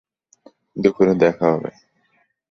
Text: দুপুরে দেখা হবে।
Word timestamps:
দুপুরে 0.75 1.13
দেখা 1.15 1.45
হবে। 1.53 1.71